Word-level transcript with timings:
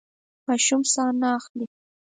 ماشوم 0.47 0.81
ساه 0.93 1.11
نه 1.21 1.27
اخلي. 1.37 1.65